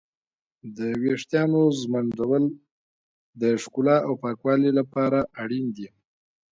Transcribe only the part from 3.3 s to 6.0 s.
د ښکلا او پاکوالي لپاره اړين دي.